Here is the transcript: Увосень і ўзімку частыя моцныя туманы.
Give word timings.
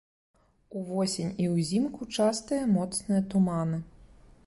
Увосень 0.79 1.29
і 1.45 1.51
ўзімку 1.55 2.09
частыя 2.17 2.63
моцныя 2.75 3.21
туманы. 3.35 3.77